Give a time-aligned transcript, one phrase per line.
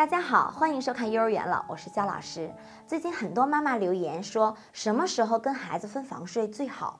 [0.00, 2.50] 大家好，欢迎收看幼儿园了，我是肖老师。
[2.86, 6.98] 最近很多妈妈留言说，什么时候跟孩子分房睡最好？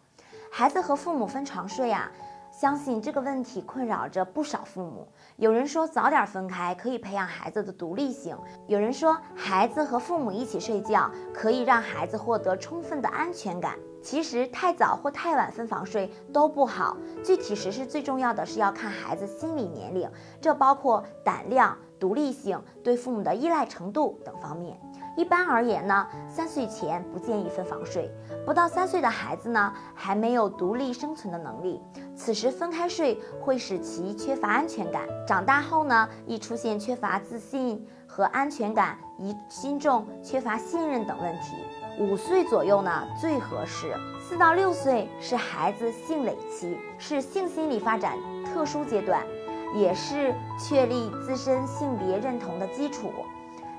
[0.53, 2.13] 孩子和父母分床睡啊？
[2.53, 5.09] 相信这个问题困扰着不少父母。
[5.37, 8.37] 有人说早点分开可以培养孩子的独立性，
[8.67, 13.79] 有人说孩子和父母一起睡觉可以让孩子获得充分的安全感。
[14.03, 16.95] 其实太早或太晚分房睡都不好，
[17.25, 24.77] 具体实施最重要的是要看孩子心理年龄，这包括胆量、独立性、对父母的依赖程度等方面。
[25.17, 28.11] 一般而言呢，三岁前不建议分房睡。
[28.47, 31.83] 不到三岁的孩子呢，还没有独立生存的能力，
[32.17, 35.03] 此时分开睡会使其缺乏安全感。
[35.27, 41.57] 长大后呢，易出现缺乏自信和安全感、疑心重、缺乏信任等问题。
[41.99, 43.95] 五岁左右呢最合适。
[44.23, 49.27] 四到六岁是孩子性蕾期，是性心理发展特殊阶段，
[49.75, 53.13] 也是确立自身性别认同的基础。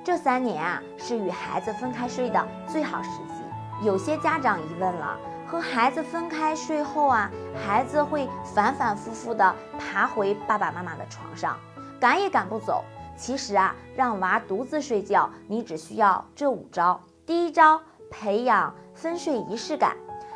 [0.03, 3.85] 这三年啊，是与孩子分开睡的最好时机。
[3.85, 7.29] 有些家长疑问了：和孩子分开睡后啊，
[7.65, 11.57] 孩子会反反复复的爬回爸爸妈妈的床上，
[11.99, 12.83] 赶也赶不走。
[13.17, 16.99] 其实啊，让娃独自睡觉，你只需要这五招。
[17.25, 19.95] 第一招，培养分睡仪式感，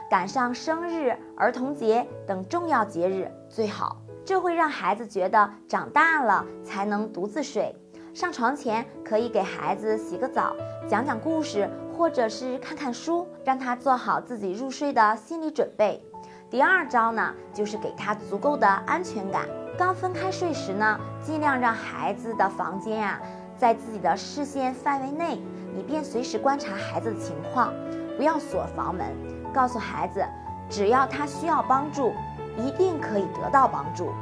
[0.10, 7.74] 赶上生日、儿童节等重要节日最好，这会让孩子觉得长大了才能独自睡。
[8.12, 10.56] 上床前可以给孩子洗个澡，
[10.90, 16.04] 讲讲故事，或者是看看书，让他做好自己入睡的心理准备。
[16.50, 19.46] 第二招呢，就是给他足够的安全感。
[19.78, 23.22] 刚分开睡时呢，尽量让孩子的房间啊，
[23.58, 25.40] 在自己的视线范围内，
[25.78, 27.74] 以便随时观察孩子的情况。
[28.16, 29.14] 不要锁房门，
[29.54, 30.24] 告诉孩子，
[30.70, 32.14] 只要他需要帮助，
[32.58, 34.14] 一定可以得到帮助。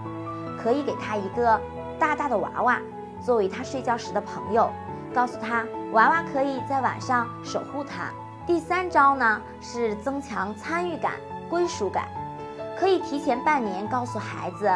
[0.62, 1.60] 可以给他一个
[2.00, 2.80] 大大的娃娃。
[3.22, 4.70] 作为他睡觉时的朋友，
[5.14, 8.12] 告诉他娃娃可以在晚上守护他。
[8.46, 11.14] 第三招呢是增强参与感、
[11.50, 12.08] 归属感，
[12.78, 14.70] 可以提前半年告诉孩子，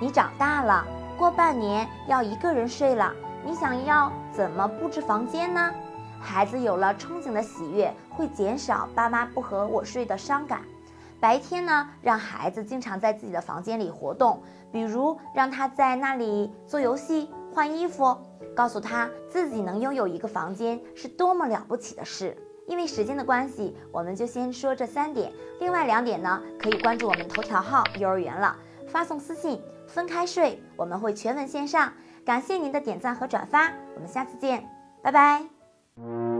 [0.00, 0.86] 你长大了，
[1.18, 3.12] 过半年要一个人睡了，
[3.44, 5.70] 你想要怎么布置房间呢？
[6.18, 10.62] 孩子有了憧憬的喜悦，会减少爸妈不和我睡的伤感。
[11.22, 17.30] 白天呢，让孩子经常在自己的房间里活动，比如让他在那里做游戏。
[17.54, 18.16] 换衣服，
[18.56, 22.36] 告诉他自己能拥有一个房间是多么了不起的事。
[22.66, 25.32] 因为时间的关系，我们就先说这三点。
[25.60, 28.56] 另外两点呢，可以关注我们头条号“幼儿园了”，
[28.88, 31.92] 发送私信“分开睡”，我们会全文线上。
[32.24, 34.66] 感谢您的点赞和转发，我们下次见，
[35.02, 36.31] 拜拜。